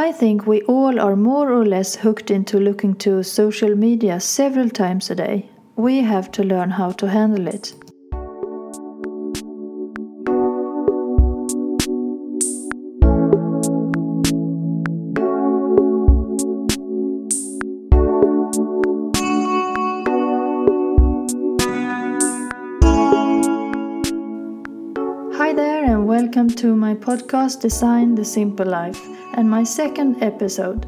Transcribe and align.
I 0.00 0.12
think 0.12 0.46
we 0.46 0.62
all 0.62 0.98
are 0.98 1.14
more 1.14 1.52
or 1.52 1.66
less 1.66 1.94
hooked 1.94 2.30
into 2.30 2.58
looking 2.58 2.94
to 3.04 3.22
social 3.22 3.76
media 3.76 4.18
several 4.18 4.70
times 4.70 5.10
a 5.10 5.14
day. 5.14 5.50
We 5.76 6.00
have 6.00 6.32
to 6.32 6.42
learn 6.42 6.70
how 6.70 6.92
to 6.92 7.10
handle 7.10 7.46
it. 7.46 7.74
To 26.60 26.76
my 26.76 26.94
podcast 26.94 27.62
Design 27.62 28.14
the 28.14 28.22
Simple 28.22 28.66
Life 28.66 29.00
and 29.32 29.48
my 29.48 29.64
second 29.64 30.22
episode. 30.22 30.84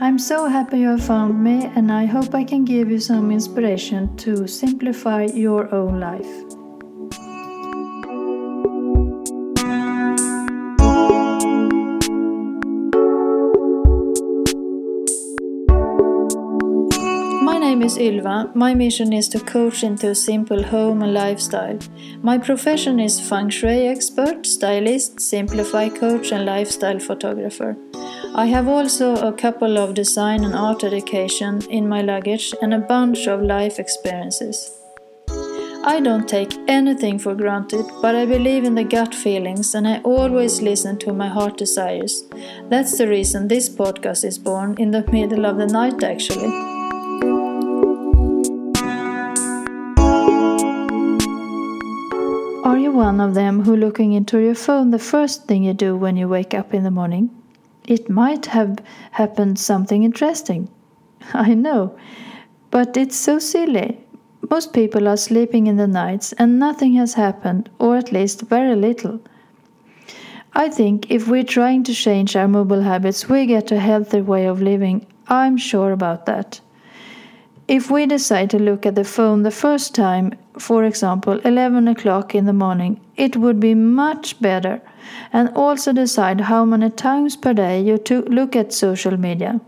I'm 0.00 0.18
so 0.18 0.46
happy 0.46 0.80
you 0.80 0.98
found 0.98 1.38
me, 1.40 1.70
and 1.76 1.92
I 1.92 2.04
hope 2.04 2.34
I 2.34 2.42
can 2.42 2.64
give 2.64 2.90
you 2.90 2.98
some 2.98 3.30
inspiration 3.30 4.16
to 4.16 4.48
simplify 4.48 5.26
your 5.26 5.72
own 5.72 6.00
life. 6.00 6.57
Is 17.88 17.96
Ylva. 17.96 18.50
My 18.54 18.74
mission 18.74 19.12
is 19.14 19.28
to 19.28 19.40
coach 19.40 19.82
into 19.82 20.08
a 20.10 20.14
simple 20.14 20.62
home 20.62 21.02
and 21.02 21.14
lifestyle. 21.14 21.78
My 22.22 22.36
profession 22.36 23.00
is 23.00 23.20
feng 23.28 23.48
shui 23.48 23.86
expert, 23.86 24.44
stylist, 24.46 25.20
simplify 25.20 25.88
coach, 25.88 26.32
and 26.32 26.44
lifestyle 26.44 26.98
photographer. 26.98 27.76
I 28.34 28.46
have 28.46 28.68
also 28.68 29.08
a 29.16 29.32
couple 29.32 29.78
of 29.78 29.94
design 29.94 30.44
and 30.44 30.54
art 30.54 30.84
education 30.84 31.62
in 31.78 31.88
my 31.88 32.02
luggage 32.02 32.54
and 32.60 32.74
a 32.74 32.86
bunch 32.94 33.26
of 33.26 33.42
life 33.42 33.78
experiences. 33.78 34.58
I 35.94 36.00
don't 36.00 36.28
take 36.28 36.54
anything 36.68 37.18
for 37.18 37.34
granted, 37.34 37.86
but 38.02 38.14
I 38.14 38.26
believe 38.26 38.64
in 38.64 38.74
the 38.74 38.84
gut 38.84 39.14
feelings 39.14 39.74
and 39.74 39.88
I 39.88 40.00
always 40.00 40.60
listen 40.60 40.98
to 40.98 41.14
my 41.14 41.28
heart 41.28 41.56
desires. 41.56 42.24
That's 42.68 42.98
the 42.98 43.08
reason 43.08 43.48
this 43.48 43.70
podcast 43.70 44.24
is 44.24 44.38
born 44.38 44.74
in 44.78 44.90
the 44.90 45.04
middle 45.10 45.46
of 45.46 45.56
the 45.56 45.66
night, 45.66 46.02
actually. 46.02 46.77
One 52.98 53.20
of 53.20 53.34
them 53.34 53.62
who 53.62 53.76
looking 53.76 54.12
into 54.12 54.38
your 54.40 54.56
phone 54.56 54.90
the 54.90 54.98
first 54.98 55.46
thing 55.46 55.62
you 55.62 55.72
do 55.72 55.96
when 55.96 56.16
you 56.16 56.26
wake 56.26 56.52
up 56.52 56.74
in 56.74 56.82
the 56.82 56.90
morning? 56.90 57.30
It 57.86 58.10
might 58.10 58.46
have 58.46 58.78
happened 59.12 59.60
something 59.60 60.02
interesting. 60.02 60.68
I 61.32 61.54
know, 61.54 61.96
but 62.72 62.96
it's 62.96 63.14
so 63.16 63.38
silly. 63.38 64.00
Most 64.50 64.72
people 64.72 65.06
are 65.06 65.16
sleeping 65.16 65.68
in 65.68 65.76
the 65.76 65.86
nights 65.86 66.32
and 66.32 66.58
nothing 66.58 66.94
has 66.94 67.14
happened, 67.14 67.70
or 67.78 67.96
at 67.96 68.10
least 68.10 68.40
very 68.40 68.74
little. 68.74 69.20
I 70.54 70.68
think 70.68 71.08
if 71.08 71.28
we're 71.28 71.44
trying 71.44 71.84
to 71.84 71.94
change 71.94 72.34
our 72.34 72.48
mobile 72.48 72.82
habits, 72.82 73.28
we 73.28 73.46
get 73.46 73.70
a 73.70 73.78
healthier 73.78 74.24
way 74.24 74.46
of 74.46 74.60
living. 74.60 75.06
I'm 75.28 75.56
sure 75.56 75.92
about 75.92 76.26
that. 76.26 76.60
If 77.68 77.92
we 77.92 78.06
decide 78.06 78.50
to 78.50 78.58
look 78.58 78.86
at 78.86 78.96
the 78.96 79.04
phone 79.04 79.44
the 79.44 79.52
first 79.52 79.94
time, 79.94 80.32
for 80.58 80.84
example, 80.84 81.40
11 81.44 81.88
o'clock 81.88 82.34
in 82.34 82.44
the 82.44 82.52
morning, 82.52 83.00
it 83.16 83.36
would 83.36 83.60
be 83.60 83.74
much 83.74 84.40
better. 84.40 84.80
And 85.32 85.48
also 85.54 85.92
decide 85.92 86.42
how 86.42 86.64
many 86.64 86.90
times 86.90 87.36
per 87.36 87.54
day 87.54 87.80
you 87.80 87.98
look 88.26 88.54
at 88.54 88.72
social 88.72 89.16
media. 89.16 89.60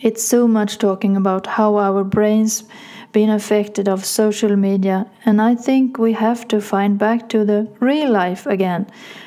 It's 0.00 0.24
so 0.24 0.48
much 0.48 0.78
talking 0.78 1.16
about 1.16 1.46
how 1.46 1.76
our 1.76 2.04
brains 2.04 2.64
been 3.12 3.30
affected 3.30 3.88
of 3.88 4.04
social 4.04 4.56
media 4.56 5.06
and 5.24 5.42
I 5.42 5.56
think 5.56 5.98
we 5.98 6.12
have 6.12 6.46
to 6.48 6.60
find 6.60 6.96
back 6.96 7.28
to 7.30 7.44
the 7.44 7.68
real 7.80 8.10
life 8.10 8.46
again 8.46 8.86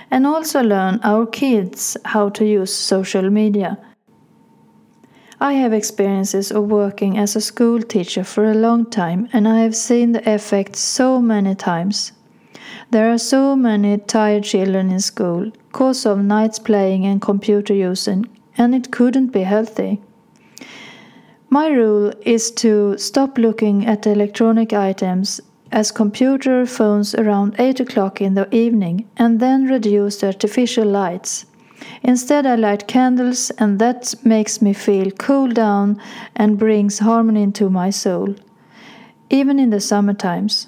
and 0.10 0.26
also 0.26 0.62
learn 0.62 1.02
our 1.04 1.26
kids 1.26 1.98
how 2.06 2.30
to 2.30 2.46
use 2.46 2.74
social 2.74 3.30
media. 3.30 3.78
I 5.44 5.56
have 5.56 5.74
experiences 5.74 6.54
of 6.54 6.72
working 6.72 7.18
as 7.18 7.36
a 7.36 7.42
school 7.42 7.82
teacher 7.82 8.24
for 8.24 8.46
a 8.46 8.54
long 8.54 8.90
time 8.90 9.28
and 9.34 9.46
I 9.46 9.60
have 9.60 9.76
seen 9.76 10.14
the 10.14 10.34
effect 10.36 10.78
so 10.78 11.20
many 11.20 11.54
times. 11.54 12.14
There 12.92 13.12
are 13.12 13.18
so 13.18 13.54
many 13.54 13.98
tired 13.98 14.46
children 14.46 14.90
in 14.90 15.02
school 15.02 15.52
because 15.68 16.06
of 16.06 16.20
nights 16.20 16.60
playing 16.60 17.06
and 17.06 17.22
computer 17.22 17.74
using 17.74 18.26
and 18.58 18.74
it 18.74 18.94
couldn't 18.94 19.34
be 19.34 19.42
healthy. 19.42 20.02
My 21.50 21.68
rule 21.68 22.14
is 22.22 22.50
to 22.64 22.98
stop 22.98 23.38
looking 23.38 23.86
at 23.86 24.08
electronic 24.08 24.72
items 24.72 25.42
as 25.74 25.92
computer 25.92 26.66
phones 26.66 27.14
around 27.16 27.56
8 27.60 27.82
o'clock 27.82 28.22
in 28.22 28.36
the 28.36 28.48
evening 28.56 29.10
and 29.18 29.42
then 29.42 29.66
reduce 29.66 30.22
the 30.22 30.28
artificial 30.28 30.86
lights. 30.86 31.46
Instead, 32.04 32.46
I 32.46 32.56
light 32.56 32.88
candles, 32.88 33.50
and 33.52 33.80
that 33.80 34.14
makes 34.24 34.62
me 34.62 34.74
feel 34.74 35.12
cool 35.12 35.48
down 35.48 36.02
and 36.36 36.60
brings 36.60 37.00
harmony 37.00 37.44
into 37.44 37.70
my 37.70 37.90
soul, 37.90 38.36
even 39.30 39.60
in 39.60 39.70
the 39.70 39.80
summer 39.80 40.14
times. 40.14 40.68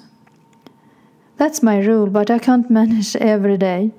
That's 1.36 1.62
my 1.62 1.78
rule, 1.78 2.06
but 2.06 2.30
I 2.30 2.38
can't 2.38 2.70
manage 2.80 3.14
every 3.16 3.58
day. 3.58 3.92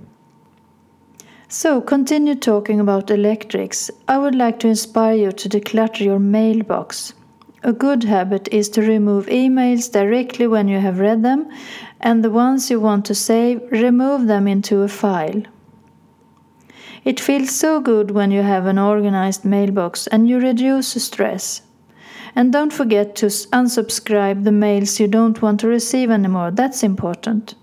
So, 1.50 1.80
continue 1.80 2.36
talking 2.36 2.80
about 2.80 3.10
electrics. 3.10 3.90
I 4.08 4.18
would 4.18 4.36
like 4.36 4.60
to 4.60 4.68
inspire 4.68 5.16
you 5.16 5.32
to 5.32 5.48
declutter 5.48 6.02
your 6.02 6.20
mailbox. 6.20 7.14
A 7.64 7.72
good 7.72 8.04
habit 8.04 8.50
is 8.52 8.68
to 8.70 8.82
remove 8.82 9.28
emails 9.28 9.92
directly 9.92 10.46
when 10.46 10.68
you 10.68 10.80
have 10.80 11.00
read 11.00 11.24
them, 11.24 11.50
and 12.02 12.24
the 12.24 12.30
ones 12.30 12.70
you 12.70 12.80
want 12.80 13.06
to 13.06 13.16
save, 13.16 13.62
remove 13.72 14.28
them 14.28 14.48
into 14.48 14.82
a 14.82 14.88
file. 14.88 15.42
It 17.06 17.20
feels 17.20 17.56
so 17.56 17.80
good 17.80 18.12
when 18.12 18.32
you 18.32 18.42
have 18.42 18.66
an 18.66 18.78
organized 18.78 19.46
mailbox 19.46 20.08
and 20.08 20.28
you 20.28 20.40
reduce 20.40 20.90
stress. 21.04 21.62
And 22.36 22.54
don't 22.54 22.74
forget 22.74 23.16
to 23.18 23.28
unsubscribe 23.28 24.44
the 24.44 24.52
mails 24.52 25.00
you 25.00 25.08
don't 25.08 25.42
want 25.42 25.60
to 25.62 25.68
receive 25.68 26.12
anymore, 26.12 26.52
that's 26.52 26.84
important. 26.84 27.56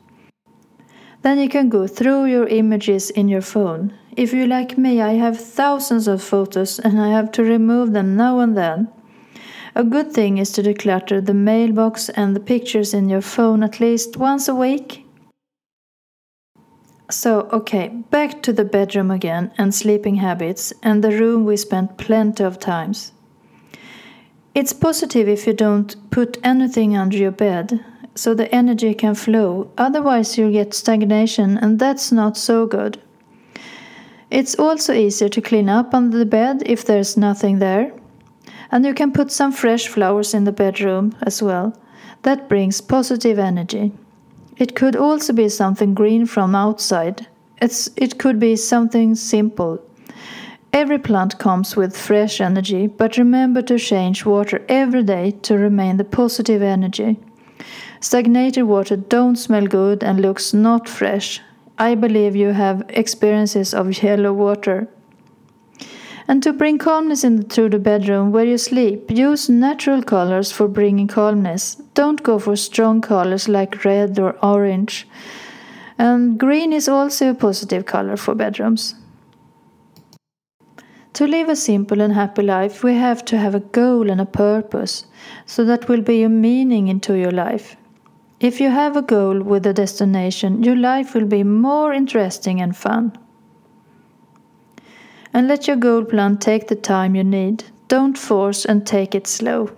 Then 1.23 1.39
you 1.39 1.49
can 1.49 1.69
go 1.69 1.87
through 1.87 2.27
your 2.27 2.47
images 2.49 3.11
in 3.11 3.29
your 3.29 3.41
phone. 3.41 3.95
If 4.17 4.33
you 4.33 4.47
like 4.47 4.77
me, 4.77 5.01
I 5.01 5.15
have 5.15 5.41
thousands 5.41 6.07
of 6.07 6.23
photos 6.23 6.79
and 6.79 7.01
I 7.01 7.09
have 7.09 7.33
to 7.33 7.43
remove 7.43 7.93
them 7.93 8.17
now 8.17 8.41
and 8.41 8.57
then. 8.57 8.89
A 9.75 9.83
good 9.83 10.13
thing 10.13 10.39
is 10.39 10.53
to 10.53 10.63
declutter 10.63 11.25
the 11.25 11.35
mailbox 11.35 12.09
and 12.11 12.37
the 12.37 12.41
pictures 12.41 12.95
in 12.95 13.09
your 13.09 13.23
phone 13.23 13.63
at 13.63 13.81
least 13.81 14.17
once 14.17 14.49
a 14.49 14.55
week. 14.55 15.04
So, 17.11 17.49
okay, 17.53 17.89
back 17.89 18.43
to 18.43 18.53
the 18.53 18.65
bedroom 18.65 19.11
again 19.11 19.53
and 19.59 19.75
sleeping 19.75 20.17
habits 20.17 20.73
and 20.83 21.05
the 21.05 21.11
room 21.11 21.45
we 21.45 21.57
spent 21.57 21.99
plenty 21.99 22.43
of 22.43 22.59
times. 22.59 23.13
It's 24.55 24.73
positive 24.73 25.29
if 25.29 25.47
you 25.47 25.53
don't 25.53 25.97
put 26.11 26.39
anything 26.43 26.97
under 26.97 27.17
your 27.17 27.33
bed 27.33 27.85
so 28.15 28.35
the 28.35 28.53
energy 28.55 28.95
can 28.95 29.15
flow, 29.15 29.71
otherwise, 29.77 30.39
you'll 30.39 30.53
get 30.53 30.75
stagnation, 30.75 31.59
and 31.59 31.79
that's 31.79 32.13
not 32.13 32.37
so 32.37 32.67
good. 32.67 33.01
It's 34.31 34.55
also 34.55 34.93
easier 34.93 35.29
to 35.29 35.41
clean 35.41 35.69
up 35.69 35.95
under 35.95 36.17
the 36.17 36.27
bed 36.27 36.63
if 36.67 36.85
there's 36.85 37.17
nothing 37.17 37.59
there. 37.59 37.93
And 38.71 38.85
you 38.85 38.95
can 38.95 39.13
put 39.13 39.31
some 39.31 39.53
fresh 39.53 39.89
flowers 39.89 40.35
in 40.35 40.45
the 40.45 40.53
bedroom 40.53 41.15
as 41.23 41.43
well. 41.43 41.77
That 42.23 42.49
brings 42.49 42.81
positive 42.81 43.39
energy. 43.39 43.93
It 44.57 44.77
could 44.77 44.95
also 44.97 45.33
be 45.33 45.49
something 45.49 45.95
green 45.95 46.27
from 46.27 46.55
outside. 46.55 47.27
It's, 47.61 47.91
it 47.97 48.19
could 48.19 48.39
be 48.39 48.57
something 48.57 49.15
simple. 49.15 49.81
Every 50.73 50.99
plant 50.99 51.39
comes 51.39 51.77
with 51.77 51.97
fresh 51.97 52.41
energy, 52.41 52.87
but 52.87 53.17
remember 53.17 53.63
to 53.63 53.79
change 53.79 54.25
water 54.25 54.65
every 54.69 55.03
day 55.03 55.33
to 55.43 55.57
remain 55.57 55.97
the 55.97 56.05
positive 56.05 56.63
energy. 56.63 57.19
Stagnated 58.01 58.65
water 58.65 58.97
don't 58.97 59.37
smell 59.37 59.67
good 59.67 60.03
and 60.05 60.21
looks 60.21 60.53
not 60.53 60.89
fresh. 60.89 61.41
I 61.79 61.95
believe 61.95 62.37
you 62.37 62.49
have 62.49 62.85
experiences 62.89 63.75
of 63.75 64.03
yellow 64.03 64.33
water. 64.33 64.89
And 66.27 66.43
to 66.43 66.53
bring 66.53 66.79
calmness 66.79 67.23
into 67.23 67.69
the 67.69 67.79
bedroom 67.79 68.33
where 68.33 68.47
you 68.47 68.57
sleep, 68.57 69.11
use 69.11 69.49
natural 69.49 70.03
colors 70.03 70.51
for 70.51 70.69
bringing 70.69 71.07
calmness. 71.07 71.77
Don't 71.93 72.23
go 72.23 72.39
for 72.39 72.57
strong 72.57 73.01
colors 73.01 73.49
like 73.49 73.85
red 73.85 74.19
or 74.19 74.37
orange. 74.43 75.07
And 75.99 76.39
green 76.39 76.73
is 76.73 76.89
also 76.89 77.31
a 77.31 77.35
positive 77.35 77.85
color 77.85 78.17
for 78.17 78.35
bedrooms. 78.35 78.95
To 81.13 81.27
live 81.29 81.49
a 81.49 81.55
simple 81.55 82.01
and 82.01 82.13
happy 82.13 82.43
life, 82.43 82.83
we 82.83 82.95
have 82.95 83.25
to 83.27 83.39
have 83.39 83.55
a 83.55 83.61
goal 83.61 84.11
and 84.11 84.21
a 84.21 84.27
purpose, 84.27 85.07
so 85.47 85.65
that 85.65 85.89
will 85.89 86.03
be 86.03 86.25
a 86.25 86.29
meaning 86.29 86.89
into 86.89 87.15
your 87.15 87.31
life. 87.31 87.77
If 88.41 88.61
you 88.61 88.71
have 88.71 88.97
a 88.97 89.03
goal 89.03 89.41
with 89.41 89.65
a 89.65 89.73
destination, 89.73 90.65
your 90.65 90.75
life 90.75 91.15
will 91.15 91.27
be 91.27 91.45
more 91.45 91.93
interesting 91.93 92.61
and 92.61 92.77
fun. 92.77 93.17
And 95.35 95.49
let 95.49 95.67
your 95.67 95.77
goal 95.77 96.05
plan 96.05 96.39
take 96.39 96.69
the 96.69 96.77
time 96.77 97.17
you 97.17 97.25
need. 97.25 97.65
Don't 97.89 98.17
force 98.17 98.65
and 98.65 98.87
take 98.87 99.17
it 99.17 99.27
slow. 99.27 99.71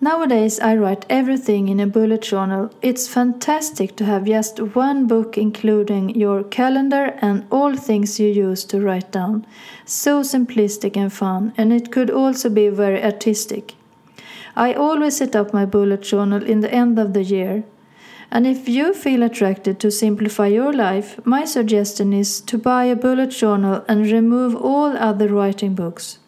Nowadays, 0.00 0.58
I 0.60 0.76
write 0.76 1.06
everything 1.08 1.68
in 1.68 1.80
a 1.80 1.86
bullet 1.86 2.22
journal. 2.22 2.70
It's 2.82 3.08
fantastic 3.08 3.96
to 3.96 4.04
have 4.04 4.26
just 4.26 4.58
one 4.60 5.06
book 5.06 5.38
including 5.38 6.10
your 6.10 6.42
calendar 6.42 7.16
and 7.22 7.46
all 7.50 7.74
things 7.76 8.20
you 8.20 8.28
use 8.28 8.64
to 8.64 8.80
write 8.80 9.12
down. 9.12 9.46
So 9.86 10.22
simplistic 10.22 10.96
and 10.96 11.12
fun, 11.12 11.54
and 11.56 11.72
it 11.72 11.92
could 11.92 12.10
also 12.10 12.50
be 12.50 12.68
very 12.68 13.02
artistic. 13.02 13.74
I 14.56 14.74
always 14.74 15.16
set 15.16 15.34
up 15.34 15.54
my 15.54 15.64
bullet 15.64 16.02
journal 16.02 16.42
in 16.42 16.60
the 16.60 16.74
end 16.74 16.98
of 16.98 17.12
the 17.12 17.22
year. 17.22 17.64
And 18.34 18.48
if 18.48 18.68
you 18.68 18.92
feel 18.92 19.22
attracted 19.22 19.78
to 19.78 19.92
simplify 19.92 20.48
your 20.48 20.72
life, 20.72 21.24
my 21.24 21.44
suggestion 21.44 22.12
is 22.12 22.40
to 22.40 22.58
buy 22.58 22.86
a 22.86 22.96
bullet 22.96 23.30
journal 23.30 23.84
and 23.86 24.10
remove 24.10 24.56
all 24.56 24.96
other 24.96 25.28
writing 25.28 25.76
books. 25.76 26.18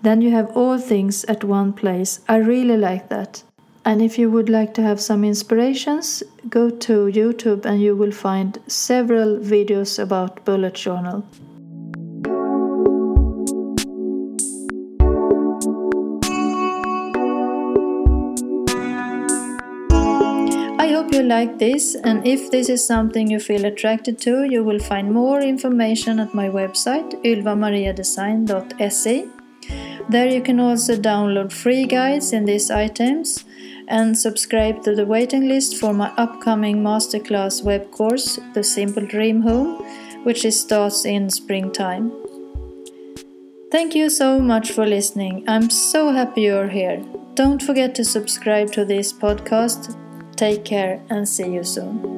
Then 0.00 0.22
you 0.22 0.30
have 0.30 0.56
all 0.56 0.78
things 0.78 1.24
at 1.24 1.44
one 1.44 1.74
place. 1.74 2.20
I 2.26 2.36
really 2.36 2.78
like 2.78 3.10
that. 3.10 3.42
And 3.84 4.00
if 4.00 4.18
you 4.18 4.30
would 4.30 4.48
like 4.48 4.72
to 4.74 4.82
have 4.82 4.98
some 4.98 5.24
inspirations, 5.24 6.22
go 6.48 6.70
to 6.70 7.06
YouTube 7.08 7.66
and 7.66 7.82
you 7.82 7.96
will 7.96 8.12
find 8.12 8.58
several 8.66 9.36
videos 9.36 9.98
about 9.98 10.42
bullet 10.46 10.74
journal. 10.74 11.22
I 20.82 20.88
hope 20.88 21.14
you 21.14 21.22
like 21.22 21.60
this, 21.60 21.94
and 21.94 22.26
if 22.26 22.50
this 22.50 22.68
is 22.68 22.84
something 22.84 23.30
you 23.30 23.38
feel 23.38 23.66
attracted 23.66 24.18
to, 24.22 24.42
you 24.42 24.64
will 24.64 24.80
find 24.80 25.12
more 25.12 25.40
information 25.40 26.18
at 26.18 26.34
my 26.34 26.48
website 26.48 27.12
ylvamariadesign.se. 27.22 29.28
There 30.08 30.26
you 30.26 30.42
can 30.42 30.58
also 30.58 30.96
download 30.96 31.52
free 31.52 31.86
guides 31.86 32.32
in 32.32 32.46
these 32.46 32.68
items 32.68 33.44
and 33.86 34.18
subscribe 34.18 34.82
to 34.82 34.96
the 34.96 35.06
waiting 35.06 35.46
list 35.46 35.76
for 35.76 35.94
my 35.94 36.12
upcoming 36.16 36.82
masterclass 36.82 37.62
web 37.62 37.92
course, 37.92 38.40
The 38.52 38.64
Simple 38.64 39.06
Dream 39.06 39.42
Home, 39.42 39.84
which 40.24 40.44
starts 40.50 41.04
in 41.04 41.30
springtime. 41.30 42.10
Thank 43.70 43.94
you 43.94 44.10
so 44.10 44.40
much 44.40 44.72
for 44.72 44.84
listening. 44.84 45.44
I'm 45.46 45.70
so 45.70 46.10
happy 46.10 46.42
you're 46.42 46.66
here. 46.66 47.04
Don't 47.34 47.62
forget 47.62 47.94
to 47.94 48.04
subscribe 48.04 48.72
to 48.72 48.84
this 48.84 49.12
podcast. 49.12 49.96
Take 50.42 50.64
care 50.64 51.00
and 51.08 51.28
see 51.28 51.52
you 51.54 51.62
soon. 51.62 52.11